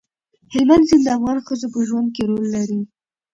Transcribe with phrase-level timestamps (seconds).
[0.51, 2.79] هلمند سیند د افغان ښځو په ژوند کې رول لري.